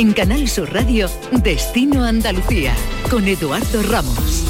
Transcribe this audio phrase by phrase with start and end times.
[0.00, 2.74] En Canal Sur Radio, Destino Andalucía,
[3.10, 4.46] con Eduardo Ramos.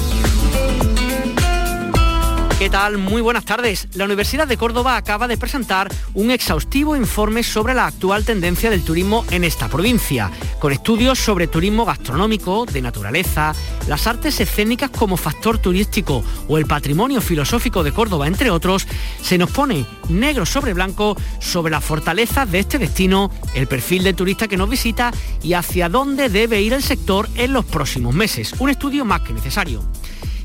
[2.61, 2.99] ¿Qué tal?
[2.99, 3.89] Muy buenas tardes.
[3.95, 8.85] La Universidad de Córdoba acaba de presentar un exhaustivo informe sobre la actual tendencia del
[8.85, 13.53] turismo en esta provincia, con estudios sobre turismo gastronómico, de naturaleza,
[13.91, 18.87] las artes escénicas como factor turístico o el patrimonio filosófico de Córdoba, entre otros,
[19.20, 24.14] se nos pone negro sobre blanco sobre las fortalezas de este destino, el perfil de
[24.14, 25.11] turista que nos visita
[25.42, 28.55] y hacia dónde debe ir el sector en los próximos meses.
[28.61, 29.83] Un estudio más que necesario.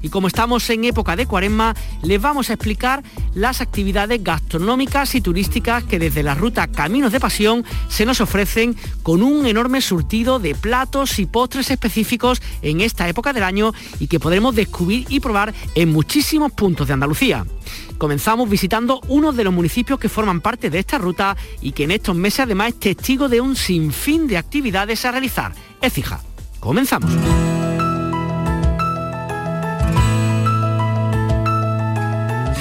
[0.06, 1.74] Y como estamos en época de cuaresma,
[2.04, 3.02] les vamos a explicar
[3.34, 8.76] las actividades gastronómicas y turísticas que desde la ruta Caminos de Pasión se nos ofrecen
[9.02, 14.06] con un enorme surtido de platos y postres específicos en esta época del año y
[14.06, 17.44] que podremos descubrir y probar en muchísimos puntos de Andalucía.
[17.98, 21.90] Comenzamos visitando uno de los municipios que forman parte de esta ruta y que en
[21.90, 25.52] estos meses además es testigo de un sinfín de actividades a realizar.
[25.82, 26.22] Écija.
[26.60, 27.10] Comenzamos.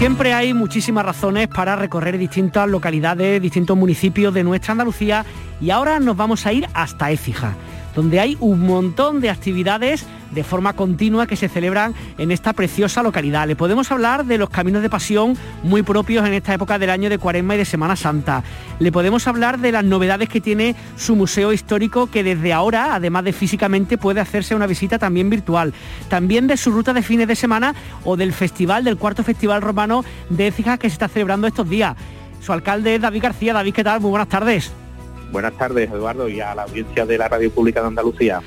[0.04, 5.24] Siempre hay muchísimas razones para recorrer distintas localidades, distintos municipios de nuestra Andalucía.
[5.62, 7.56] Y ahora nos vamos a ir hasta Écija
[7.94, 13.02] donde hay un montón de actividades de forma continua que se celebran en esta preciosa
[13.02, 13.46] localidad.
[13.46, 17.08] Le podemos hablar de los caminos de pasión muy propios en esta época del año
[17.08, 18.42] de Cuaresma y de Semana Santa.
[18.80, 23.24] Le podemos hablar de las novedades que tiene su museo histórico que desde ahora, además
[23.24, 25.72] de físicamente, puede hacerse una visita también virtual.
[26.08, 30.04] También de su ruta de fines de semana o del festival, del cuarto festival romano
[30.30, 31.96] de Écija que se está celebrando estos días.
[32.40, 33.54] Su alcalde es David García.
[33.54, 34.00] David, ¿qué tal?
[34.00, 34.83] Muy buenas tardes.
[35.32, 38.40] Buenas tardes, Eduardo, y a la audiencia de la Radio Pública de Andalucía.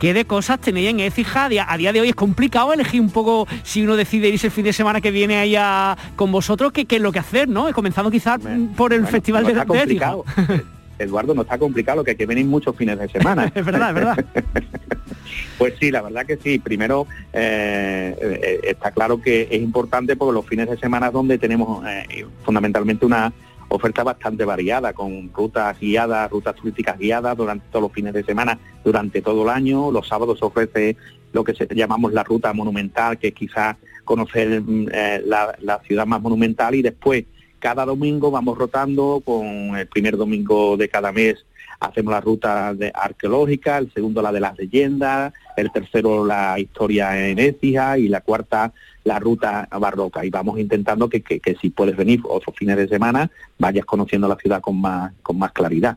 [0.00, 1.44] ¿Qué de cosas tenéis en Écija?
[1.44, 4.64] A día de hoy es complicado elegir un poco si uno decide irse el fin
[4.64, 7.72] de semana que viene allá con vosotros, qué, es lo que hacer, ¿no?
[7.72, 8.40] Comenzando quizás
[8.76, 10.24] por el Festival de, complicado.
[10.98, 13.44] Eduardo, no está complicado, lo que hay que venir muchos fines de semana.
[13.54, 14.24] es verdad, es verdad.
[15.58, 16.58] pues sí, la verdad que sí.
[16.58, 21.38] Primero, eh, eh, está claro que es importante porque los fines de semana es donde
[21.38, 23.32] tenemos eh, fundamentalmente una
[23.74, 28.58] oferta bastante variada, con rutas guiadas, rutas turísticas guiadas durante todos los fines de semana,
[28.84, 29.90] durante todo el año.
[29.90, 30.96] Los sábados ofrece
[31.32, 36.06] lo que se, llamamos la ruta monumental, que es quizás conocer mm, eh, la, ciudad
[36.06, 37.24] más monumental y después
[37.58, 41.44] cada domingo vamos rotando con el primer domingo de cada mes
[41.80, 47.28] hacemos la ruta de arqueológica, el segundo la de las leyendas, el tercero la historia
[47.28, 48.72] en Écija y la cuarta
[49.04, 51.22] la ruta barroca y vamos intentando que,
[51.60, 55.52] si puedes venir otros fines de semana vayas conociendo la ciudad con más con más
[55.52, 55.96] claridad.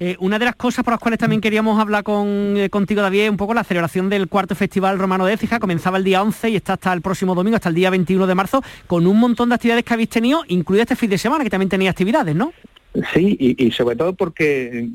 [0.00, 3.22] Eh, una de las cosas por las cuales también queríamos hablar con, eh, contigo David
[3.22, 6.50] es un poco la celebración del cuarto Festival Romano de Écija, comenzaba el día 11
[6.50, 9.48] y está hasta el próximo domingo, hasta el día 21 de marzo, con un montón
[9.48, 12.52] de actividades que habéis tenido, incluido este fin de semana que también tenía actividades, ¿no?
[13.12, 14.88] Sí, y, sobre todo porque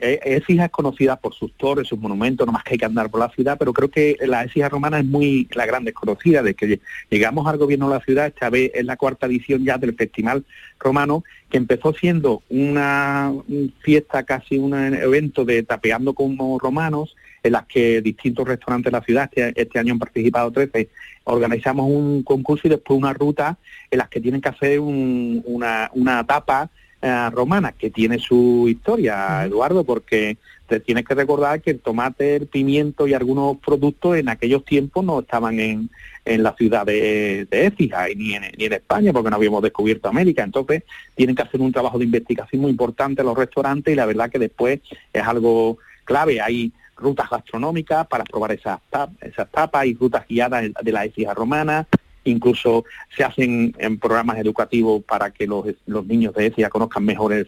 [0.00, 3.20] Écija es conocida por sus torres, sus monumentos, no más que hay que andar por
[3.20, 6.80] la ciudad, pero creo que la Écija romana es muy la gran desconocida, de que
[7.10, 10.44] llegamos al gobierno de la ciudad, esta vez es la cuarta edición ya del Festival
[10.78, 13.32] Romano, que empezó siendo una
[13.80, 19.04] fiesta, casi un evento de tapeando como romanos, en las que distintos restaurantes de la
[19.04, 20.88] ciudad, este, este año han participado 13,
[21.24, 23.58] organizamos un concurso y después una ruta
[23.90, 26.70] en las que tienen que hacer una, una tapa
[27.04, 32.36] eh, romana, que tiene su historia, Eduardo, porque te tienes que recordar que el tomate,
[32.36, 35.90] el pimiento y algunos productos en aquellos tiempos no estaban en,
[36.24, 40.08] en la ciudad de, de Écija ni en, ni en España, porque no habíamos descubierto
[40.08, 40.42] América.
[40.42, 40.84] Entonces,
[41.14, 44.38] tienen que hacer un trabajo de investigación muy importante los restaurantes y la verdad que
[44.38, 44.80] después
[45.12, 46.40] es algo clave.
[46.40, 48.80] Hay rutas gastronómicas para probar esas,
[49.20, 51.86] esas tapas y rutas guiadas de la Écija romana,
[52.24, 52.84] incluso
[53.16, 55.64] se hacen en programas educativos para que los,
[56.06, 57.46] niños de ECIA conozcan mejor el,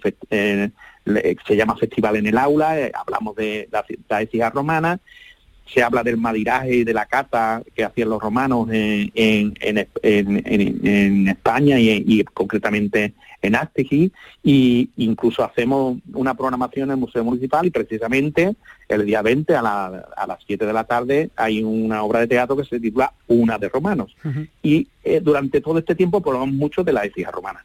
[1.46, 5.00] se llama Festival en el Aula, eh, hablamos de la, la ECIA romana,
[5.72, 11.78] se habla del madiraje y de la cata que hacían los romanos en, en, España
[11.78, 14.12] y, y, concretamente en Astegi
[14.42, 18.54] y incluso hacemos una programación en el Museo Municipal y precisamente
[18.88, 22.64] el día 20 a, las 7 de la tarde hay una obra de teatro que
[22.64, 24.16] se titula Una de Romanos.
[24.62, 27.64] Y eh, durante todo este tiempo hablamos mucho de la ética romana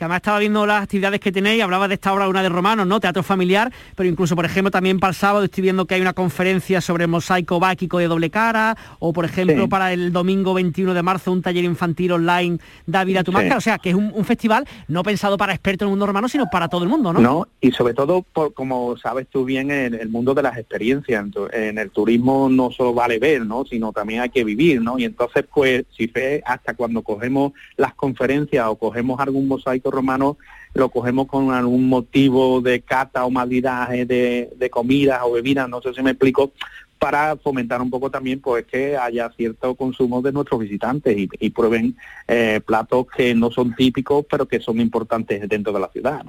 [0.00, 2.86] que además estaba viendo las actividades que tenéis, hablaba de esta obra una de romanos,
[2.86, 3.00] ¿no?
[3.00, 6.14] Teatro familiar, pero incluso, por ejemplo, también para el sábado estoy viendo que hay una
[6.14, 10.94] conferencia sobre el mosaico báquico de doble cara, o por ejemplo, para el domingo 21
[10.94, 14.24] de marzo, un taller infantil online, David a tu máscara, o sea, que es un,
[14.24, 17.20] festival no pensado para expertos en el mundo romano, sino para todo el mundo, ¿no?
[17.20, 21.26] No, y sobre todo, por, como sabes tú bien, en el mundo de las experiencias,
[21.52, 23.66] en el turismo no solo vale ver, ¿no?
[23.66, 24.98] Sino también hay que vivir, ¿no?
[24.98, 30.38] Y entonces, pues, si fe, hasta cuando cogemos las conferencias o cogemos algún mosaico romano
[30.74, 35.82] lo cogemos con algún motivo de cata o maridaje de, de comidas o bebidas, no
[35.82, 36.52] sé si me explico,
[37.00, 41.96] para fomentar un poco también pues que haya cierto consumo de nuestros visitantes y, prueben
[42.28, 46.22] eh, platos que no son típicos pero que son importantes dentro de la ciudad.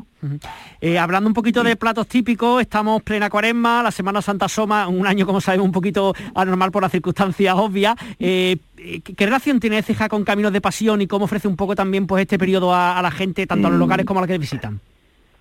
[0.79, 5.06] Eh, hablando un poquito de platos típicos, estamos plena cuaresma, la Semana Santa Soma, un
[5.06, 7.95] año como sabemos un poquito anormal por las circunstancias obvias.
[8.18, 12.07] Eh, ¿Qué relación tiene Ceja con Caminos de Pasión y cómo ofrece un poco también
[12.07, 13.81] pues este periodo a, la gente, tanto a los mm.
[13.81, 14.79] locales como a los que visitan?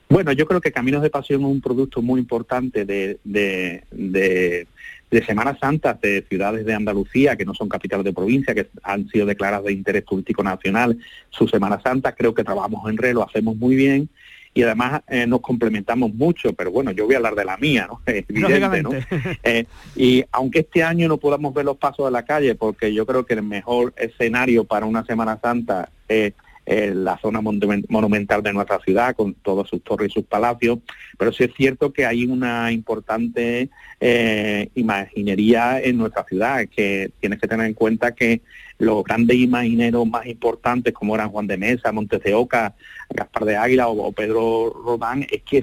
[0.09, 4.67] Bueno, yo creo que Caminos de Pasión es un producto muy importante de de
[5.25, 9.27] Semana Santa de ciudades de Andalucía, que no son capitales de provincia, que han sido
[9.27, 10.99] declaradas de interés turístico nacional,
[11.31, 14.09] su Semana Santa, creo que trabajamos en red, lo hacemos muy bien
[14.53, 17.89] y además eh, nos complementamos mucho, pero bueno, yo voy a hablar de la mía,
[17.89, 18.01] ¿no?
[18.07, 18.91] evidente, ¿no?
[19.43, 19.65] Eh,
[19.95, 23.25] y aunque este año no podamos ver los pasos de la calle, porque yo creo
[23.25, 25.91] que el mejor escenario para una Semana Santa
[26.71, 30.79] es la zona monumental de nuestra ciudad, con todas sus torres y sus palacios,
[31.19, 37.41] pero sí es cierto que hay una importante eh, imaginería en nuestra ciudad, que tienes
[37.41, 38.43] que tener en cuenta que
[38.81, 42.75] los grandes imagineros más importantes como eran Juan de Mesa, Montes de Oca,
[43.11, 45.63] Gaspar de Águila o, Pedro Rodán, es que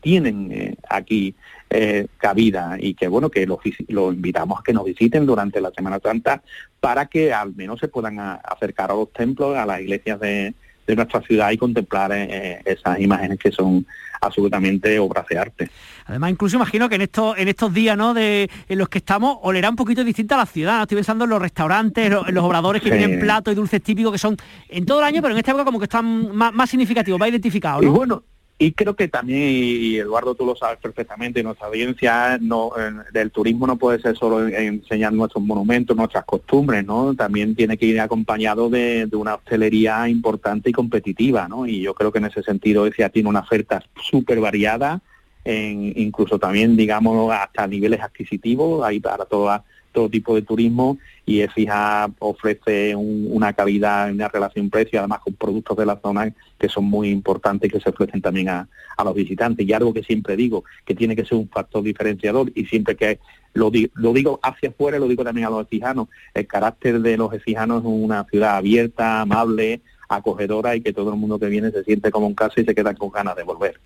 [0.00, 1.34] tienen eh, aquí
[1.70, 2.76] eh, cabida.
[2.78, 6.42] Y que bueno que los lo invitamos a que nos visiten durante la Semana Santa
[6.80, 10.54] para que al menos se puedan acercar a los templos, a las iglesias de,
[10.86, 13.86] de nuestra ciudad y contemplar eh, esas imágenes que son
[14.20, 15.70] absolutamente obras de arte.
[16.06, 18.14] Además, incluso imagino que en estos, en estos días ¿no?
[18.14, 20.82] de, en los que estamos, olerá un poquito distinta a la ciudad.
[20.82, 24.18] Estoy pensando en los restaurantes, en los, obradores que tienen platos y dulces típicos que
[24.18, 24.36] son
[24.68, 27.82] en todo el año, pero en esta época como que están más, significativos, más identificados.
[27.82, 27.88] ¿no?
[27.88, 28.22] Y bueno,
[28.58, 32.72] y creo que también, y Eduardo tú lo sabes perfectamente, nuestra audiencia no,
[33.12, 37.14] del turismo no puede ser solo enseñar nuestros monumentos, nuestras costumbres, ¿no?
[37.14, 41.66] También tiene que ir acompañado de, una hostelería importante y competitiva, ¿no?
[41.66, 45.02] Y yo creo que en ese sentido decía tiene una oferta súper variada,
[45.44, 49.62] en, incluso también, digamos, hasta niveles adquisitivos, ahí para todas
[49.96, 55.74] todo tipo de turismo y EFIJA ofrece una calidad, una relación precio, además con productos
[55.78, 58.68] de la zona que son muy importantes y que se ofrecen también a,
[59.02, 59.66] los visitantes.
[59.66, 63.20] Y algo que siempre digo, que tiene que ser un factor diferenciador y siempre que
[63.54, 67.32] lo, lo digo hacia afuera, lo digo también a los efijanos, el carácter de los
[67.32, 71.84] efijanos es una ciudad abierta, amable, acogedora y que todo el mundo que viene se
[71.84, 73.80] siente como en casa y se queda con ganas de volver.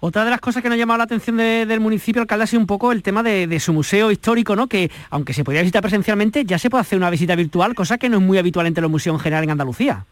[0.00, 2.60] Otra de las cosas que nos ha llamado la atención del municipio, alcalde, ha sido
[2.60, 4.66] un poco el tema de, su museo histórico, ¿no?
[4.66, 8.08] Que aunque se podía visitar presencialmente, ya se puede hacer una visita virtual, cosa que
[8.08, 10.04] no es muy habitual entre los museos en general en Andalucía.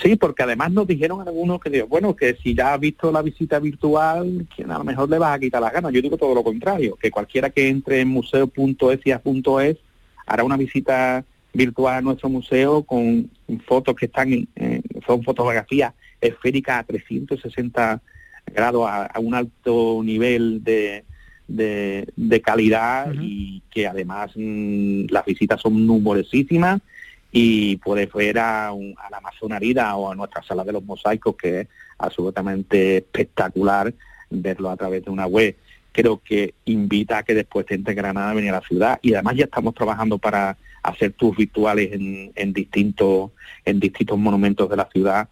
[0.00, 3.58] Sí, porque además nos dijeron algunos que bueno, que si ya has visto la visita
[3.58, 5.92] virtual, que a lo mejor le vas a quitar las ganas.
[5.92, 9.76] Yo digo todo lo contrario, que cualquiera que entre en museo.ecia.es
[10.26, 13.30] hará una visita virtual a nuestro museo con
[13.66, 18.00] fotos que están en, son fotografías esféricas a 360
[18.46, 21.04] grados a, un alto nivel de,
[21.48, 26.80] de, calidad y que además mm, las visitas son numerosísimas
[27.32, 31.60] y puedes ver a, a la Amazonarida o a nuestra sala de los mosaicos que
[31.60, 31.68] es
[31.98, 33.92] absolutamente espectacular
[34.30, 35.56] verlo a través de una web.
[35.92, 39.14] Creo que invita a que después te en Granada a venir a la ciudad y
[39.14, 43.30] además ya estamos trabajando para hacer tours virtuales en, en distintos
[43.64, 45.28] en distintos monumentos de la ciudad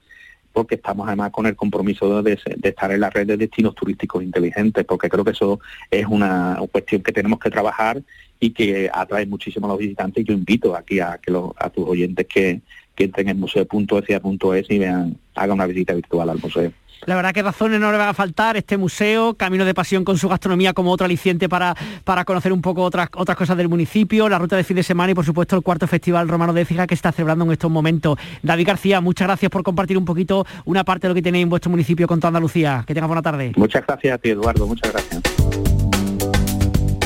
[0.58, 4.84] porque estamos además con el compromiso de, estar en la red de destinos turísticos inteligentes,
[4.84, 8.02] porque creo que eso es una cuestión que tenemos que trabajar
[8.40, 10.24] y que atrae muchísimo a los visitantes.
[10.24, 12.60] Y yo invito aquí a que a tus oyentes que,
[12.96, 16.72] entren en museo.ecia.es y vean, hagan una visita virtual al museo.
[17.06, 18.56] La verdad que razones no le van a faltar.
[18.56, 21.74] Este museo, Camino de Pasión con su gastronomía como otro aliciente para,
[22.04, 25.12] para conocer un poco otras, otras cosas del municipio, la ruta de fin de semana
[25.12, 28.18] y por supuesto el cuarto Festival Romano de Écija que está celebrando en estos momentos.
[28.42, 31.50] David García, muchas gracias por compartir un poquito una parte de lo que tenéis en
[31.50, 32.84] vuestro municipio con toda Andalucía.
[32.86, 33.52] Que tenga buena tarde.
[33.56, 34.66] Muchas gracias a ti, Eduardo.
[34.66, 35.22] Muchas gracias.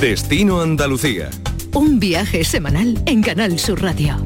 [0.00, 1.30] Destino Andalucía.
[1.74, 4.16] Un viaje semanal en Canal Sur Radio.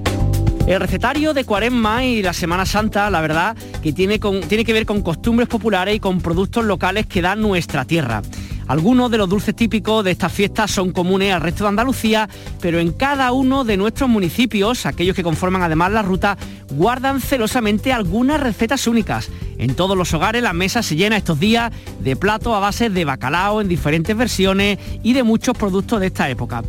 [0.66, 4.84] El recetario de Cuaresma y la Semana Santa, la verdad, que tiene, tiene que ver
[4.84, 8.20] con costumbres populares y con productos locales que da nuestra tierra.
[8.66, 12.28] Algunos de los dulces típicos de estas fiestas son comunes al resto de Andalucía,
[12.60, 16.36] pero en cada uno de nuestros municipios, aquellos que conforman además la ruta,
[16.72, 19.30] guardan celosamente algunas recetas únicas.
[19.58, 21.70] En todos los hogares la mesa se llena estos días
[22.00, 26.28] de platos a base de bacalao en diferentes versiones y de muchos productos de esta
[26.28, 26.64] época.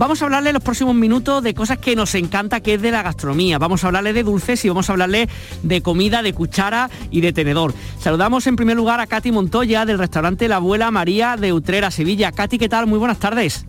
[0.00, 2.90] Vamos a hablarle en los próximos minutos de cosas que nos encanta, que es de
[2.90, 3.58] la gastronomía.
[3.58, 5.28] Vamos a hablarle de dulces y vamos a hablarle
[5.62, 7.74] de comida, de cuchara y de tenedor.
[7.98, 12.32] Saludamos en primer lugar a Katy Montoya del restaurante La Abuela María de Utrera, Sevilla.
[12.32, 12.86] Katy, ¿qué tal?
[12.86, 13.66] Muy buenas tardes.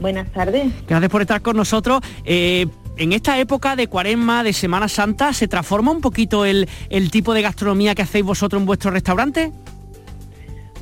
[0.00, 0.72] Buenas tardes.
[0.88, 2.00] Gracias por estar con nosotros.
[2.24, 2.66] Eh,
[2.96, 6.66] en esta época de cuaresma, de Semana Santa, ¿se transforma un poquito el,
[7.12, 9.52] tipo de gastronomía que hacéis vosotros en vuestro restaurante?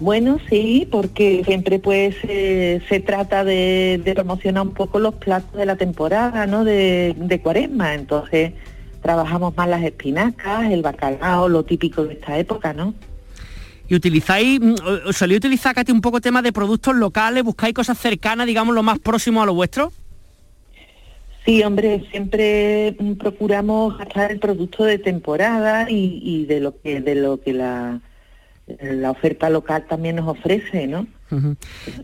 [0.01, 5.77] Bueno, sí, porque siempre pues se trata de, promocionar un poco los platos de la
[5.77, 6.65] temporada, ¿no?
[6.65, 8.53] De, de cuaresma, entonces
[9.03, 12.95] trabajamos más las espinacas, el bacalao, lo típico de esta época, ¿no?
[13.91, 14.75] y utilizáis, mm,
[15.07, 18.85] os solía utilizar, Katy, un poco tema de productos locales, buscáis cosas cercanas, digamos, lo
[18.85, 19.93] más próximo a lo vuestro.
[21.45, 27.17] Sí, hombre, siempre mm, procuramos gastar el producto de temporada y, de lo que de
[27.17, 28.01] lo que la,
[28.81, 31.07] la oferta local también nos ofrece, ¿no?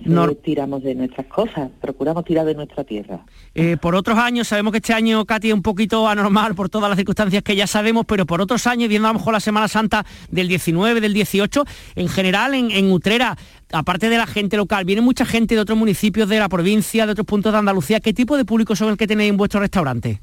[0.04, 3.24] No tiramos de nuestras cosas, procuramos tirar de nuestra tierra.
[3.54, 6.88] Eh, por otros años, sabemos que este año, Katy, es un poquito anormal por todas
[6.88, 9.68] las circunstancias que ya sabemos, pero por otros años, viendo a lo mejor la Semana
[9.68, 11.64] Santa del 19, del 18,
[11.96, 13.36] en general en, Utrera,
[13.72, 17.12] aparte de la gente local, viene mucha gente de otros municipios de la provincia, de
[17.12, 18.00] otros puntos de Andalucía.
[18.00, 20.20] ¿Qué tipo de público son el que tenéis en vuestro restaurante?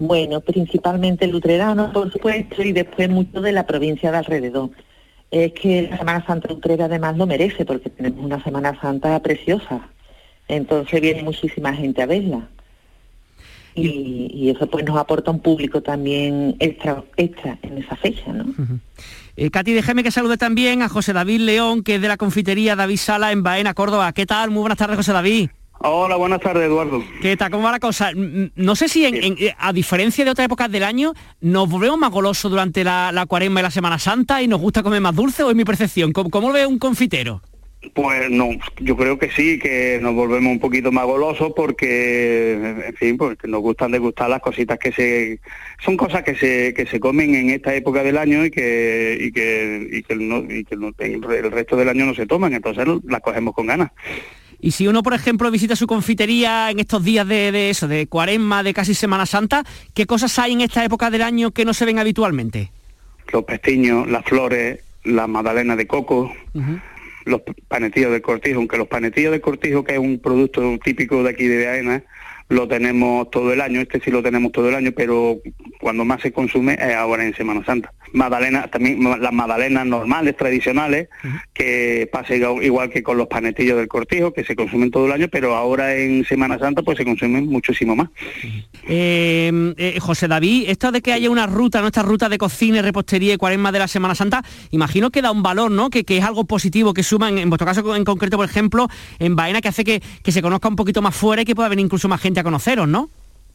[0.00, 4.70] Bueno, principalmente el utrerano, por supuesto, y después mucho de la provincia de alrededor
[5.32, 9.88] es que la Semana Santa Utrera además lo merece, porque tenemos una Semana Santa preciosa.
[10.46, 12.48] Entonces viene muchísima gente a verla.
[13.74, 18.44] Y, eso pues nos aporta un público también extra, extra en esa fecha, ¿no?
[19.34, 22.76] Eh, Katy, déjeme que salude también a José David León, que es de la confitería
[22.76, 24.12] David Sala en Baena, Córdoba.
[24.12, 24.50] ¿Qué tal?
[24.50, 25.48] Muy buenas tardes, José David.
[25.84, 27.02] Hola, buenas tardes, Eduardo.
[27.20, 27.50] ¿Qué tal?
[27.50, 28.12] ¿Cómo va la cosa?
[28.14, 32.48] No sé si, eh, a diferencia de otras épocas del año, nos volvemos más golosos
[32.50, 35.50] durante la, la, cuaresma y la Semana Santa y nos gusta comer más dulce, ¿o
[35.50, 36.12] es mi percepción?
[36.12, 37.42] ¿Cómo, lo ve un confitero?
[37.94, 42.52] Pues no, yo creo que sí, que nos volvemos un poquito más golosos porque,
[42.86, 45.40] en fin, porque nos gustan degustar las cositas que se...
[45.84, 49.32] Son cosas que se, que se comen en esta época del año y que, y
[49.32, 53.52] que, y que, y que el resto del año no se toman, entonces las cogemos
[53.52, 53.90] con ganas.
[54.62, 58.62] Y si uno, por ejemplo, visita su confitería en estos días de, eso, de cuaresma,
[58.62, 61.84] de casi Semana Santa, ¿qué cosas hay en esta época del año que no se
[61.84, 62.70] ven habitualmente?
[63.32, 66.32] Los pestiños, las flores, la magdalena de coco,
[67.24, 71.30] los panetillos de cortijo, aunque los panetillos de cortijo, que es un producto típico de
[71.30, 72.04] aquí de Viena,
[72.48, 75.38] lo tenemos todo el año, este sí lo tenemos todo el año, pero
[75.80, 77.92] cuando más se consume es ahora en Semana Santa.
[78.12, 81.08] Magdalena, también las magdalenas normales, tradicionales,
[81.54, 85.28] que pasa igual que con los panetillos del cortijo, que se consumen todo el año,
[85.30, 88.10] pero ahora en Semana Santa pues se consumen muchísimo más.
[88.86, 92.82] Em, eh, José David, esto de que haya una ruta, nuestra ruta de cocina y
[92.82, 95.88] repostería y cuaresma de la Semana Santa, imagino que da un valor, ¿no?
[95.88, 99.62] Que, es algo positivo, que suma, en, vuestro caso en concreto, por ejemplo, en Baena,
[99.62, 102.06] que hace que, que se conozca un poquito más fuera y que pueda venir incluso
[102.08, 103.10] más gente a conoceros, ¿no?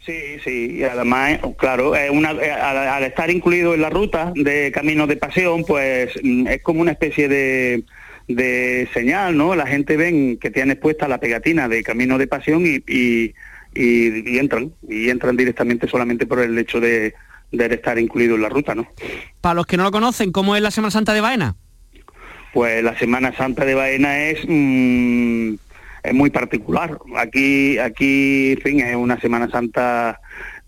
[0.08, 5.06] Sí, sí, y además, claro, una, eh, al, estar incluido en la ruta de Camino
[5.06, 7.84] de Pasión, pues mm, es como una especie de,
[8.30, 9.54] de señal, ¿no?
[9.54, 13.34] La gente ven que tiene puesta la pegatina de Camino de Pasión y, y,
[13.76, 17.14] y, entran, y entran directamente solamente por el hecho de,
[17.52, 18.88] de, estar incluido en la ruta, ¿no?
[19.42, 21.56] Para los que no lo conocen, ¿cómo es la Semana Santa de Baena?
[22.54, 24.40] Pues la Semana Santa de Baena es...
[24.48, 25.56] Mm,
[26.08, 26.98] es muy particular.
[27.18, 30.20] Aquí, aquí, en fin, es una Semana Santa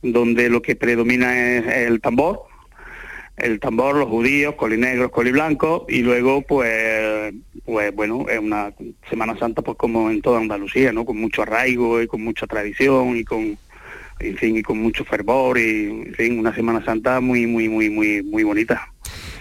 [0.01, 2.43] donde lo que predomina es el tambor,
[3.37, 7.33] el tambor, los judíos, colinegros, coliblancos, y luego pues
[7.65, 8.73] pues bueno, es una
[9.09, 11.05] Semana Santa pues como en toda Andalucía, ¿no?
[11.05, 13.57] Con mucho arraigo y con mucha tradición y con
[14.19, 17.89] en fin, y con mucho fervor y en fin, una Semana Santa muy muy muy
[17.89, 18.91] muy muy bonita.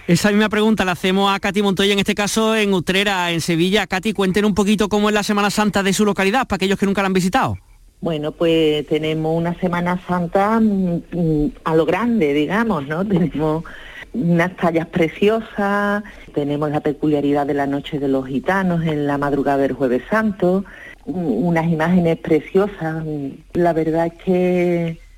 [0.09, 3.85] Esa misma pregunta la hacemos a Katy Montoya, en este caso en Utrera, en Sevilla.
[3.85, 6.87] Katy, cuenten un poquito cómo es la Semana Santa de su localidad, para aquellos que
[6.87, 7.59] nunca la han visitado.
[8.01, 13.05] Bueno, pues tenemos una Semana Santa mm, mm, a lo grande, digamos, ¿no?
[13.07, 13.65] Tenemos
[14.11, 16.01] unas tallas preciosas,
[16.33, 20.65] tenemos la peculiaridad de la Noche de los Gitanos en la madrugada del Jueves Santo,
[21.05, 23.05] unas imágenes preciosas.
[23.53, 25.08] La verdad es que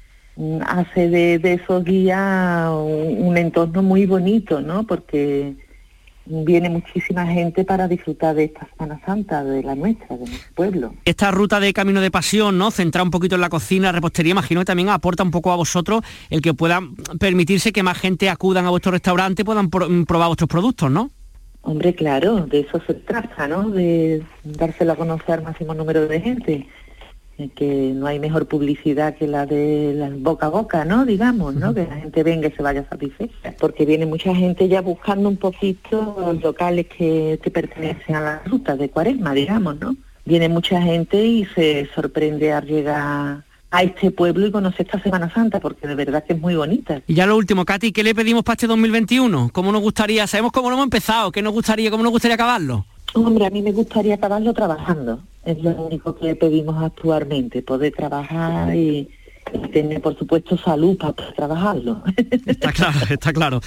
[0.66, 4.86] hace de, esos días un, entorno muy bonito, ¿no?
[4.86, 5.56] Porque
[6.26, 10.94] viene muchísima gente para disfrutar de esta Semana Santa, de la nuestra, de nuestro pueblo.
[11.06, 12.72] Esta ruta de Camino de Pasión, ¿no?
[12.72, 16.02] Centrar un poquito en la cocina, repostería, imagino que también aporta un poco a vosotros
[16.30, 16.80] el que pueda
[17.20, 21.10] permitirse que más gente acudan a vuestro restaurante, puedan probar vuestros productos, ¿no?
[21.64, 23.70] Hombre, claro, de eso se trata, ¿no?
[23.70, 26.68] De dárselo a conocer al máximo número de gente
[27.56, 31.06] que no hay mejor publicidad que la de la boca a boca, ¿no?
[31.06, 31.74] Digamos, ¿no?
[31.74, 33.56] Que la gente venga y se vaya satisfecha.
[33.60, 38.48] Porque viene mucha gente ya buscando un poquito los locales que, que pertenecen a las
[38.48, 39.96] rutas de cuaresma, digamos, ¿no?
[40.26, 45.34] Viene mucha gente y se sorprende al llegar a este pueblo y conocer esta Semana
[45.34, 47.02] Santa, porque de verdad que es muy bonita.
[47.08, 49.50] Y ya lo último, Katy, ¿qué le pedimos para este 2021?
[49.54, 50.28] ¿Cómo nos gustaría?
[50.28, 52.86] Sabemos cómo lo hemos empezado, ¿qué nos gustaría, cómo nos gustaría acabarlo?
[53.14, 55.20] Hombre, a mí me gustaría acabarlo trabajando.
[55.46, 59.10] Es lo único que pedimos actualmente, poder trabajar y,
[59.74, 62.04] tener, por supuesto, salud para trabajarlo.
[62.46, 63.62] Está claro, está claro.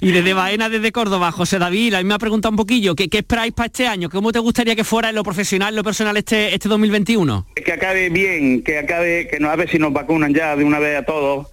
[0.00, 3.08] Y desde Baena, desde Córdoba, José David, a mí me ha preguntado un poquillo, ¿qué,
[3.08, 4.08] ¿qué, esperáis para este año?
[4.08, 7.46] ¿Cómo te gustaría que fuera en lo profesional, en lo personal este, este 2021?
[7.54, 10.78] Que acabe bien, que acabe, que no, a ver si nos vacunan ya de una
[10.78, 11.48] vez a todos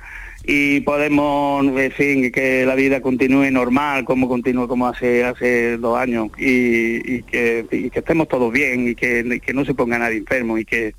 [0.50, 6.30] y podemos, fin, que la vida continúe normal como continúe como hace hace dos años
[6.38, 10.96] y, que, estemos todos bien y que, que no se ponga nadie enfermo y que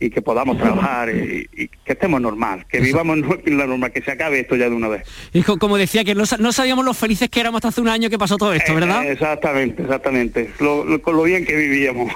[0.00, 1.46] y que podamos trabajar y,
[1.84, 4.88] que estemos normal, que vivamos en la normal, que se acabe esto ya de una
[4.88, 5.06] vez.
[5.34, 8.18] Y como decía, que no, sabíamos los felices que éramos hasta hace un año que
[8.18, 9.04] pasó todo esto, ¿verdad?
[9.04, 12.10] Eh, exactamente, exactamente, con lo bien que vivíamos.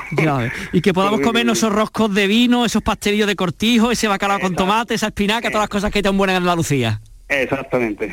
[0.72, 4.56] y que podamos comer esos roscos de vino, esos pastelillos de cortijo, ese bacalao con
[4.56, 7.00] tomate, esa espinaca, todas las cosas que tan buenas en Andalucía.
[7.28, 8.12] Exactamente.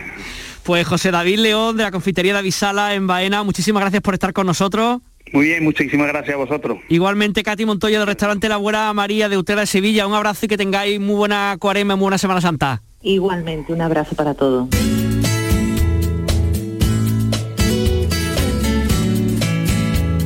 [0.63, 4.33] Pues José David León de la Confitería de Avisala en Baena, muchísimas gracias por estar
[4.33, 5.01] con nosotros.
[5.33, 6.79] Muy bien, muchísimas gracias a vosotros.
[6.89, 10.05] Igualmente, Katy Montoya del restaurante La Buena María de Utera de Sevilla.
[10.05, 12.81] Un abrazo y que tengáis muy buena cuarema, muy buena Semana Santa.
[13.01, 14.67] Igualmente, un abrazo para todos.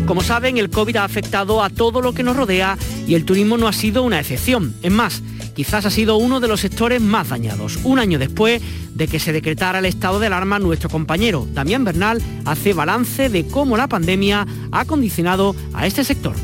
[0.06, 3.58] Como saben, el COVID ha afectado a todo lo que nos rodea y el turismo
[3.58, 4.76] no ha sido una excepción.
[4.84, 5.24] Es más,
[5.56, 7.80] quizás ha sido uno de los sectores más dañados.
[7.84, 8.62] Un año después
[8.94, 13.48] de que se decretara el estado de alarma, nuestro compañero Damián Bernal hace balance de
[13.48, 16.36] cómo la pandemia ha condicionado a este sector.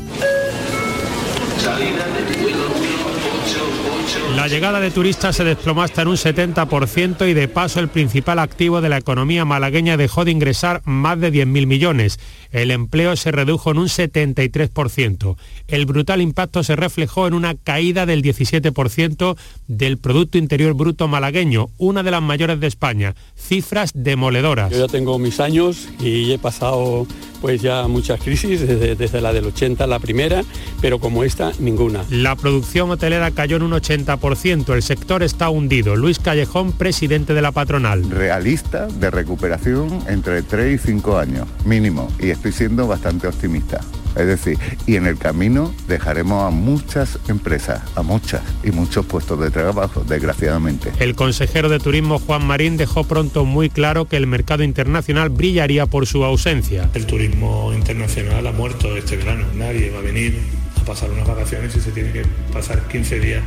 [4.36, 8.38] La llegada de turistas se desplomó hasta en un 70% y de paso el principal
[8.38, 12.18] activo de la economía malagueña dejó de ingresar más de 10.000 millones.
[12.50, 15.36] El empleo se redujo en un 73%.
[15.68, 19.36] El brutal impacto se reflejó en una caída del 17%
[19.68, 23.14] del Producto Interior Bruto malagueño, una de las mayores de España.
[23.36, 24.72] Cifras demoledoras.
[24.72, 27.06] Yo ya tengo mis años y he pasado
[27.42, 30.44] pues ya muchas crisis, desde, desde la del 80 la primera,
[30.80, 32.04] pero como esta, ninguna.
[32.08, 35.96] La producción hotelera cayó en un 80%, el sector está hundido.
[35.96, 38.08] Luis Callejón, presidente de la patronal.
[38.08, 43.80] Realista de recuperación entre 3 y 5 años, mínimo, y estoy siendo bastante optimista.
[44.16, 49.40] Es decir, y en el camino dejaremos a muchas empresas, a muchas y muchos puestos
[49.40, 50.92] de trabajo, desgraciadamente.
[50.98, 55.86] El consejero de Turismo Juan Marín dejó pronto muy claro que el mercado internacional brillaría
[55.86, 56.88] por su ausencia.
[56.94, 59.46] El turismo internacional ha muerto este verano.
[59.54, 60.38] Nadie va a venir
[60.80, 63.42] a pasar unas vacaciones y se tiene que pasar 15 días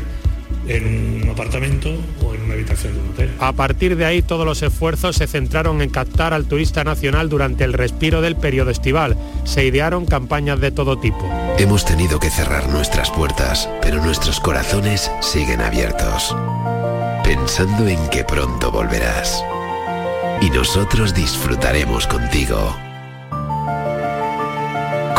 [0.67, 1.89] en un apartamento
[2.23, 3.31] o en una habitación de un hotel.
[3.39, 7.63] A partir de ahí todos los esfuerzos se centraron en captar al turista nacional durante
[7.63, 9.17] el respiro del periodo estival.
[9.43, 11.29] Se idearon campañas de todo tipo.
[11.57, 16.35] Hemos tenido que cerrar nuestras puertas, pero nuestros corazones siguen abiertos,
[17.23, 19.43] pensando en que pronto volverás.
[20.41, 22.75] Y nosotros disfrutaremos contigo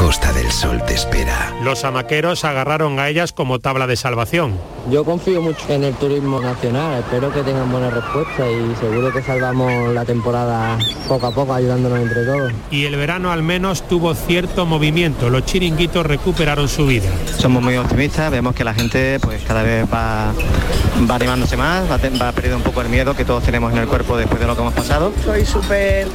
[0.07, 1.53] Costa del Sol te espera.
[1.65, 4.55] Los amaqueros agarraron a ellas como tabla de salvación.
[4.89, 9.21] Yo confío mucho en el turismo nacional, espero que tengan buena respuesta y seguro que
[9.21, 12.53] salvamos la temporada poco a poco ayudándonos entre todos.
[12.71, 17.11] Y el verano al menos tuvo cierto movimiento, los chiringuitos recuperaron su vida.
[17.37, 20.33] Somos muy optimistas, vemos que la gente pues cada vez va,
[21.11, 23.89] va animándose más, va, va perdiendo un poco el miedo que todos tenemos en el
[23.89, 25.13] cuerpo después de lo que hemos pasado.
[25.25, 26.07] Soy súper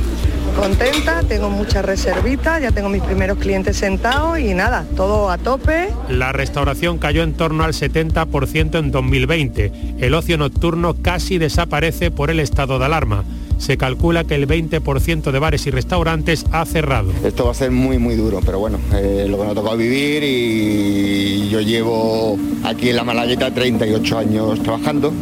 [0.52, 5.90] contenta, tengo muchas reservitas, ya tengo mis primeros clientes sentados y nada, todo a tope.
[6.10, 9.72] La restauración cayó en torno al 70% en 2020.
[10.00, 13.24] El ocio nocturno casi desaparece por el estado de alarma.
[13.58, 17.12] Se calcula que el 20% de bares y restaurantes ha cerrado.
[17.24, 19.78] Esto va a ser muy, muy duro, pero bueno, eh, lo que nos ha tocado
[19.78, 25.14] vivir y yo llevo aquí en la Malayeta 38 años trabajando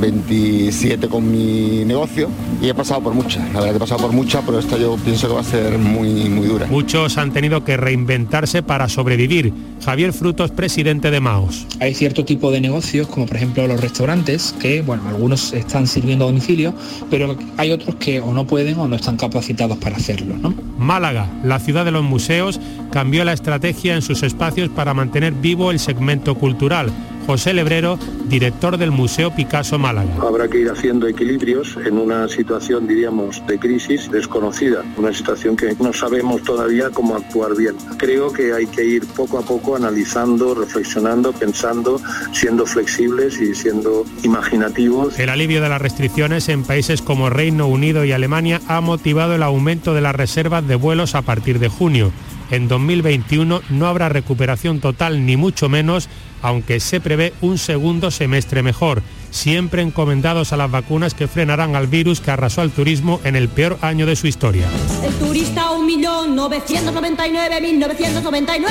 [0.00, 2.28] 27 con mi negocio
[2.60, 4.96] y he pasado por muchas, la verdad que he pasado por muchas, pero esta yo
[4.96, 6.66] pienso que va a ser muy, muy dura.
[6.66, 9.52] Muchos han tenido que reinventarse para sobrevivir.
[9.84, 11.66] Javier Frutos, presidente de Maos.
[11.80, 16.24] Hay cierto tipo de negocios, como por ejemplo los restaurantes, que bueno, algunos están sirviendo
[16.24, 16.74] a domicilio,
[17.10, 20.36] pero hay otros que o no pueden o no están capacitados para hacerlo.
[20.36, 20.54] ¿no?
[20.78, 25.70] Málaga, la ciudad de los museos, cambió la estrategia en sus espacios para mantener vivo
[25.70, 26.90] el segmento cultural
[27.26, 30.14] José Lebrero, director del Museo Picasso Málaga.
[30.22, 35.74] Habrá que ir haciendo equilibrios en una situación, diríamos, de crisis desconocida, una situación que
[35.80, 37.74] no sabemos todavía cómo actuar bien.
[37.96, 42.00] Creo que hay que ir poco a poco analizando, reflexionando, pensando,
[42.32, 45.18] siendo flexibles y siendo imaginativos.
[45.18, 49.42] El alivio de las restricciones en países como Reino Unido y Alemania ha motivado el
[49.42, 52.12] aumento de las reservas de vuelos a partir de junio.
[52.50, 56.08] En 2021 no habrá recuperación total ni mucho menos
[56.42, 61.86] aunque se prevé un segundo semestre mejor, siempre encomendados a las vacunas que frenarán al
[61.86, 64.66] virus que arrasó al turismo en el peor año de su historia.
[65.04, 68.66] El turista 1.999.1999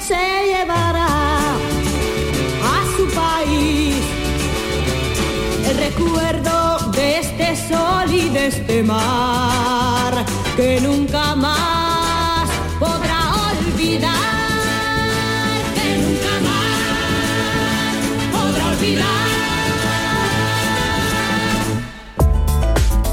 [0.00, 1.38] se llevará a
[2.96, 3.94] su país
[5.68, 10.24] el recuerdo de este sol y de este mar
[10.56, 12.48] que nunca más
[12.78, 14.37] podrá olvidar,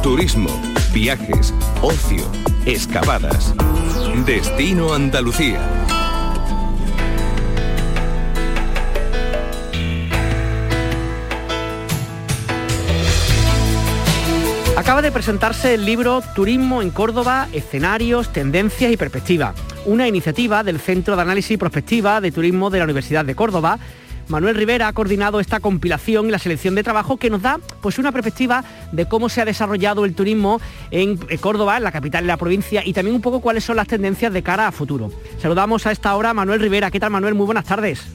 [0.06, 0.52] Turismo,
[0.94, 2.24] viajes, ocio,
[2.68, 3.56] excavadas.
[4.24, 5.60] Destino Andalucía.
[14.78, 20.80] Acaba de presentarse el libro Turismo en Córdoba, escenarios, tendencias y perspectiva, una iniciativa del
[20.80, 23.80] Centro de Análisis y Prospectiva de Turismo de la Universidad de Córdoba.
[24.28, 28.00] Manuel Rivera ha coordinado esta compilación y la selección de trabajo que nos da pues
[28.00, 30.60] una perspectiva de cómo se ha desarrollado el turismo
[30.92, 33.88] en Córdoba, en la capital y la provincia, y también un poco cuáles son las
[33.88, 35.12] tendencias de cara a futuro.
[35.40, 36.90] Saludamos a esta hora a Manuel Rivera.
[36.90, 37.36] ¿Qué tal Manuel?
[37.36, 38.06] Muy buenas tardes.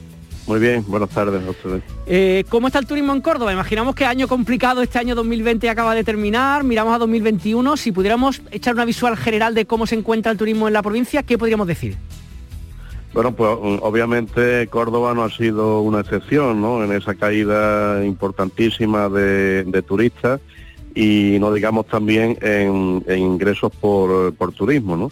[0.47, 1.83] Muy bien, buenas tardes ustedes.
[2.07, 3.53] Eh, ¿Cómo está el turismo en Córdoba?
[3.53, 8.41] Imaginamos que año complicado, este año 2020 acaba de terminar, miramos a 2021, si pudiéramos
[8.51, 11.67] echar una visual general de cómo se encuentra el turismo en la provincia, ¿qué podríamos
[11.67, 11.95] decir?
[13.13, 13.49] Bueno, pues
[13.81, 16.83] obviamente Córdoba no ha sido una excepción, ¿no?
[16.83, 20.39] En esa caída importantísima de, turistas
[20.95, 25.11] y no digamos también en, ingresos por, por turismo, ¿no?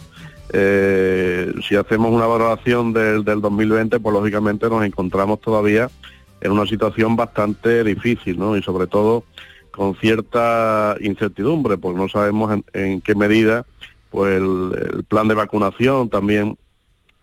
[0.51, 5.89] Eh, si hacemos una valoración del, 2020, pues lógicamente nos encontramos todavía
[6.41, 8.57] en una situación bastante difícil, ¿no?
[8.57, 9.25] Y sobre todo
[9.71, 13.65] con cierta incertidumbre, porque no sabemos en, qué medida
[14.09, 16.57] pues el, plan de vacunación también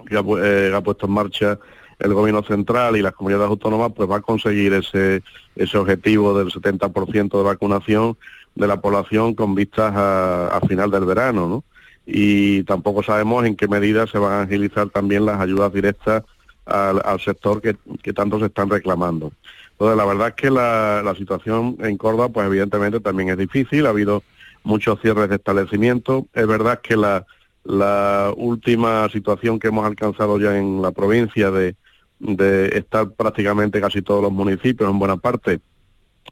[0.08, 1.58] que ha, eh, ha, puesto en marcha
[1.98, 5.22] el gobierno central y las comunidades autónomas pues va a conseguir ese,
[5.54, 8.16] ese objetivo del 70% de vacunación
[8.54, 11.64] de la población con vistas a, a final del verano, ¿no?
[12.06, 16.22] y tampoco sabemos en qué medida se van a agilizar también las ayudas directas
[16.64, 19.32] al, sector que, tanto se están reclamando.
[19.72, 23.90] Entonces, la verdad es que la, situación en Córdoba, pues evidentemente también es difícil, ha
[23.90, 24.22] habido
[24.62, 26.24] muchos cierres de establecimientos.
[26.32, 27.26] Es verdad que la,
[27.66, 31.74] la última situación que hemos alcanzado ya en la provincia de,
[32.18, 35.60] de estar prácticamente casi todos los municipios, en buena parte,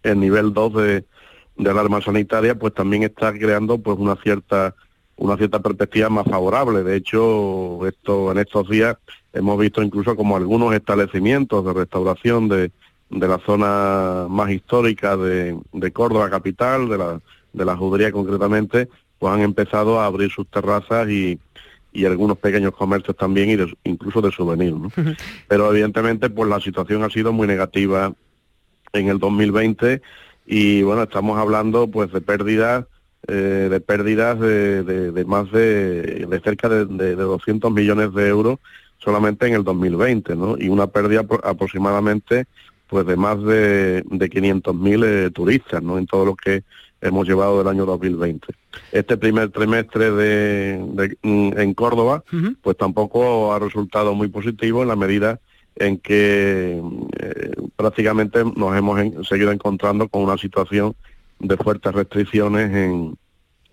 [0.03, 1.05] en nivel 2 de,
[1.57, 4.75] de alarma sanitaria, pues también está creando pues una cierta
[5.17, 6.83] una cierta perspectiva más favorable.
[6.83, 8.97] De hecho, esto en estos días
[9.33, 12.73] hemos visto incluso como algunos establecimientos de restauración de,
[13.11, 17.21] de la zona más histórica de, de Córdoba capital, de la,
[17.53, 18.89] de la judería concretamente,
[19.25, 21.39] pues han empezado a abrir sus terrazas y,
[21.95, 24.77] y algunos pequeños comercios también y incluso de souvenirs.
[24.77, 24.93] ¿no?
[25.49, 28.13] Pero evidentemente pues la situación ha sido muy negativa
[28.93, 30.03] en el 2020
[30.45, 32.85] y bueno, estamos hablando pues de pérdidas
[33.27, 38.59] eh, de pérdidas de, más de, de cerca de, de, 200 millones de euros
[38.99, 40.59] solamente en el 2020, ¿no?
[40.59, 42.45] Y una pérdida aproximadamente
[42.89, 45.97] pues de más de, de 500.000 eh, turistas, ¿no?
[45.97, 46.63] En todo lo que
[47.05, 48.49] hemos llevado del año 2020.
[48.91, 52.25] Este primer trimestre de, mm, en Córdoba,
[52.63, 55.39] pues tampoco ha resultado muy positivo en la medida
[55.77, 56.83] en que
[57.19, 60.95] eh, prácticamente nos hemos seguido encontrando con una situación
[61.41, 63.17] de fuertes restricciones en,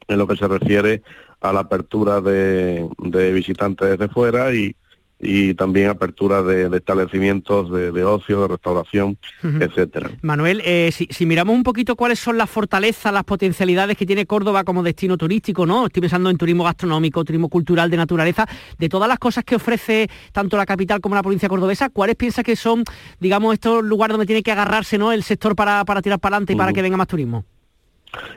[0.08, 1.02] en lo que se refiere
[1.40, 4.76] a la apertura de, de visitantes desde fuera y,
[5.22, 10.10] y también apertura de, establecimientos de, ocio, de restauración, etcétera.
[10.22, 14.26] Manuel, eh, si, si, miramos un poquito cuáles son las fortalezas, las potencialidades que tiene
[14.26, 15.86] Córdoba como destino turístico, ¿no?
[15.86, 20.10] Estoy pensando en turismo gastronómico, turismo cultural, de naturaleza, de todas las cosas que ofrece
[20.32, 22.84] tanto la capital como la provincia cordobesa, ¿cuáles piensa que son,
[23.20, 25.12] digamos, estos lugares donde tiene que agarrarse, ¿no?
[25.12, 27.46] El sector para, para tirar para adelante y para que venga más turismo.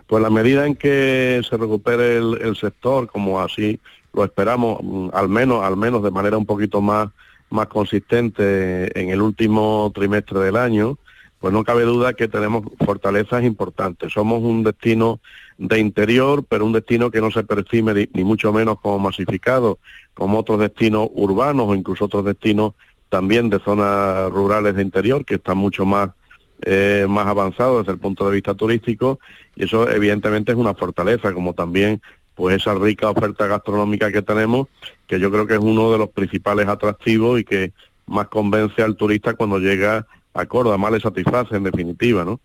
[0.06, 3.80] Pues la medida en que se recupere el, sector, como así
[4.14, 7.08] lo esperamos, mm, al menos, al menos de manera un poquito más,
[7.50, 10.98] más consistente en el último trimestre del año,
[11.38, 14.12] pues no cabe duda que tenemos fortalezas importantes.
[14.12, 15.20] Somos un destino
[15.58, 19.78] de interior, pero un destino que no se percibe ni, mucho menos como masificado,
[20.14, 22.72] como otros destinos urbanos o incluso otros destinos
[23.10, 26.10] también de zonas rurales de interior, que están mucho más
[26.62, 29.18] eh, más avanzado desde el punto de vista turístico
[29.54, 32.00] y eso evidentemente es una fortaleza, como también
[32.34, 34.68] pues esa rica oferta gastronómica que tenemos,
[35.06, 37.72] que yo creo que es uno de los principales atractivos y que
[38.06, 42.40] más convence al turista cuando llega a Córdoba, más le satisface en definitiva, ¿no?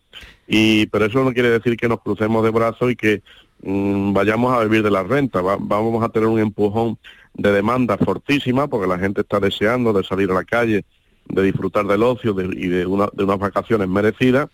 [0.48, 3.24] Y pero eso no quiere decir que nos crucemos de brazos y que
[3.64, 6.98] mm, vayamos a vivir de la renta, vamos a tener un empujón
[7.34, 10.86] de demanda fortísima porque la gente está deseando de salir a la calle
[11.30, 14.50] de disfrutar del ocio y de, una, de unas vacaciones merecidas,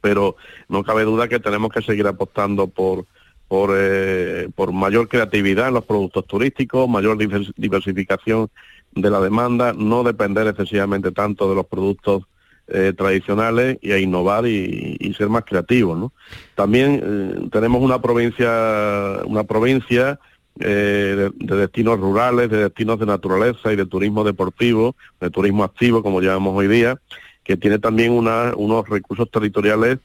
[0.00, 0.36] pero
[0.68, 3.06] no cabe duda que tenemos que seguir apostando por,
[3.48, 7.16] por, eh, por mayor creatividad en los productos turísticos, mayor
[7.56, 8.48] diversificación
[8.92, 12.24] de la demanda, no depender excesivamente tanto de los productos
[12.68, 15.96] eh, tradicionales y a innovar y, ser más creativos.
[15.96, 16.12] ¿no?
[16.56, 20.18] También eh, tenemos una provincia, una provincia
[20.58, 26.02] eh, de, destinos rurales, de destinos de naturaleza y de turismo deportivo, de turismo activo,
[26.02, 26.98] como llamamos hoy día,
[27.44, 29.98] que tiene también unos recursos territoriales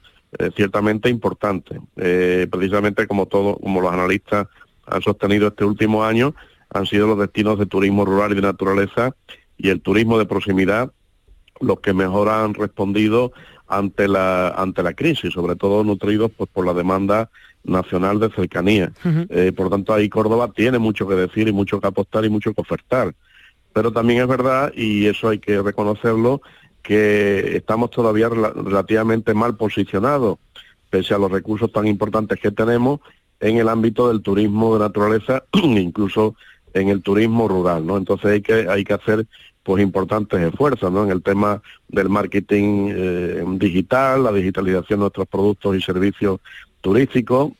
[0.55, 1.79] ciertamente importantes.
[1.95, 4.47] precisamente como todo, como los analistas
[4.85, 6.33] han sostenido este último año,
[6.69, 9.15] han sido los destinos de turismo rural y de naturaleza
[9.57, 10.91] y el turismo de proximidad
[11.59, 13.31] los que mejor han respondido
[13.67, 17.29] ante la ante la crisis, sobre todo nutridos pues por la demanda
[17.63, 18.91] nacional de cercanía.
[19.29, 22.53] Eh, por tanto, ahí Córdoba tiene mucho que decir y mucho que apostar y mucho
[22.53, 23.13] que ofertar.
[23.73, 26.41] Pero también es verdad, y eso hay que reconocerlo,
[26.81, 30.37] que estamos todavía relativamente mal posicionados,
[30.89, 32.99] pese a los recursos tan importantes que tenemos
[33.39, 36.35] en el ámbito del turismo de naturaleza, incluso
[36.73, 37.97] en el turismo rural, ¿no?
[37.97, 39.25] Entonces hay que hay que hacer
[39.63, 41.03] pues importantes esfuerzos, ¿no?
[41.03, 46.39] En el tema del marketing eh, digital, la digitalización de nuestros productos y servicios
[46.81, 47.51] turísticos,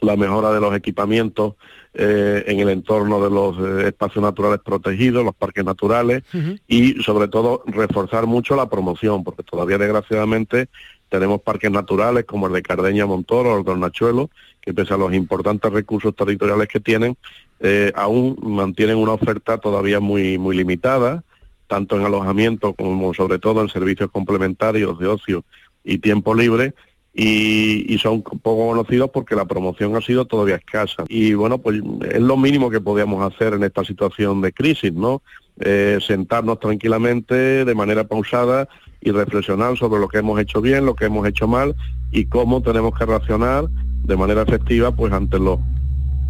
[0.00, 1.54] la mejora de los equipamientos
[1.98, 6.24] eh, en el entorno de los eh, espacios naturales protegidos, los parques naturales
[6.68, 10.68] y sobre todo reforzar mucho la promoción, porque todavía desgraciadamente
[11.08, 14.28] tenemos parques naturales como el de Cardeña Montoro o el de Hornachuelo,
[14.60, 17.16] que pese a los importantes recursos territoriales que tienen,
[17.60, 21.24] eh, aún mantienen una oferta todavía muy, muy limitada,
[21.66, 25.44] tanto en alojamiento como sobre todo en servicios complementarios de ocio
[25.82, 26.74] y tiempo libre,
[27.18, 31.04] y, son poco conocidos porque la promoción ha sido todavía escasa.
[31.08, 35.22] Y bueno, pues es lo mínimo que podíamos hacer en esta situación de crisis, ¿no?
[35.60, 38.68] Eh, sentarnos tranquilamente, de manera pausada
[39.00, 41.74] y reflexionar sobre lo que hemos hecho bien, lo que hemos hecho mal
[42.12, 45.58] y cómo tenemos que reaccionar de manera efectiva pues ante los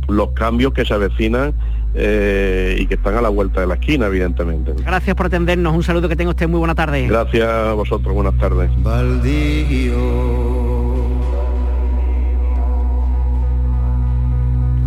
[0.08, 1.52] los cambios que se avecinan
[1.94, 4.72] eh, y que están a la vuelta de la esquina, evidentemente.
[4.84, 7.08] Gracias por atendernos, un saludo que tenga usted, muy buena tarde.
[7.08, 8.70] Gracias a vosotros, buenas tardes.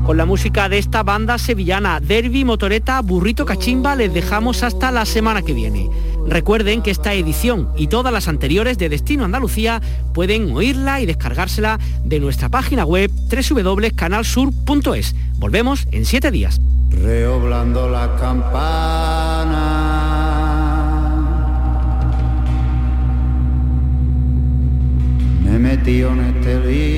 [0.10, 5.06] Con la música de esta banda sevillana, Derby, Motoreta, Burrito Cachimba, les dejamos hasta la
[5.06, 5.88] semana que viene.
[6.26, 9.84] Recuerden que esta edición y todas las anteriores de Destino Andalucía
[10.16, 15.16] pueden oírla y descargársela de nuestra página web www.canalsur.es.
[15.38, 16.60] Volvemos en siete días.
[16.90, 19.76] Reoblando la campana.
[25.44, 26.89] Me en este.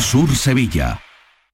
[0.00, 1.09] Sur Sevilla.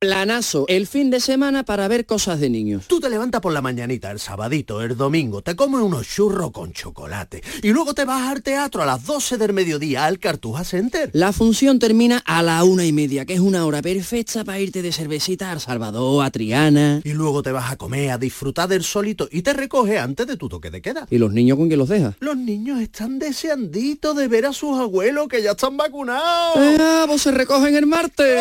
[0.06, 2.86] Planazo, el fin de semana para ver cosas de niños.
[2.86, 6.72] Tú te levantas por la mañanita, el sabadito, el domingo, te comes unos churros con
[6.72, 11.10] chocolate y luego te vas al teatro a las 12 del mediodía al Cartuja Center.
[11.12, 14.80] La función termina a la una y media, que es una hora perfecta para irte
[14.80, 17.00] de cervecita a Salvador, a Triana.
[17.02, 20.36] Y luego te vas a comer, a disfrutar del solito y te recoge antes de
[20.36, 21.08] tu toque de queda.
[21.10, 22.14] ¿Y los niños con quién los dejas?
[22.20, 26.58] Los niños están deseanditos de ver a sus abuelos que ya están vacunados.
[26.78, 28.40] ¡Ah, vos se recogen el martes!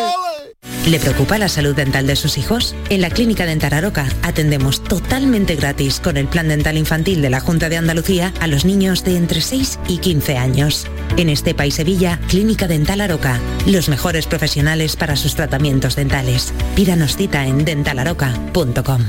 [0.86, 2.74] ¿Le preocupa la salud dental de sus hijos?
[2.90, 7.40] En la Clínica Dental Aroca atendemos totalmente gratis con el Plan Dental Infantil de la
[7.40, 10.86] Junta de Andalucía a los niños de entre 6 y 15 años.
[11.16, 16.52] En este país Sevilla, Clínica Dental Aroca, los mejores profesionales para sus tratamientos dentales.
[16.74, 19.02] Pídanos cita en dentalaroca.com.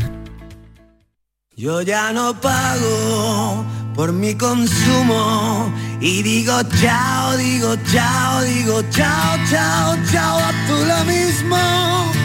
[1.53, 9.97] Yo ya no pago por mi consumo y digo chao, digo chao, digo chao, chao,
[10.09, 12.16] chao, a tú lo mismo.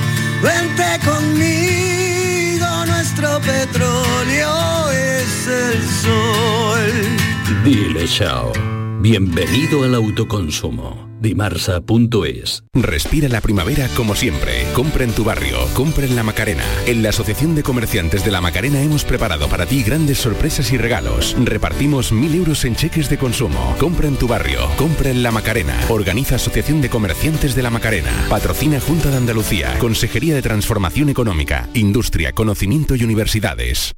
[0.43, 7.63] Vente conmigo, nuestro petróleo es el sol.
[7.65, 8.72] Dile chao.
[9.03, 11.11] Bienvenido al autoconsumo.
[11.21, 12.63] Dimarsa.es.
[12.73, 14.65] Respira la primavera como siempre.
[14.75, 16.63] Compra en tu barrio, compra en La Macarena.
[16.87, 20.79] En la Asociación de Comerciantes de La Macarena hemos preparado para ti grandes sorpresas y
[20.79, 21.35] regalos.
[21.43, 23.75] Repartimos mil euros en cheques de consumo.
[23.81, 25.75] Compra en tu barrio, compra en La Macarena.
[25.89, 28.13] Organiza Asociación de Comerciantes de La Macarena.
[28.31, 29.77] Patrocina Junta de Andalucía.
[29.81, 33.97] Consejería de Transformación Económica, Industria, Conocimiento y Universidades.